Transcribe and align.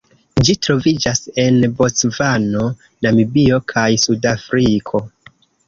Ĝi 0.47 0.53
troviĝas 0.67 1.21
en 1.43 1.59
Bocvano, 1.83 2.65
Namibio 3.09 3.63
kaj 3.75 3.87
Sudafriko. 4.07 5.07